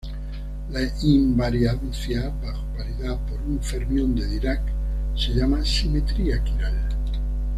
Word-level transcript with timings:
La 0.71 0.81
invariancia 1.03 2.27
bajo 2.41 2.63
paridad 2.75 3.19
por 3.27 3.39
un 3.43 3.61
fermión 3.61 4.15
de 4.15 4.25
Dirac 4.25 4.63
se 5.15 5.31
llama 5.35 5.63
"simetría 5.63 6.41
quiral". 6.43 6.89